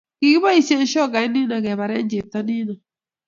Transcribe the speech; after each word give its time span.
Kikiboisie 0.19 0.77
shokait 0.93 1.29
nino 1.31 1.55
kebare 1.65 1.97
chepto 2.09 2.39
nino 2.47 2.73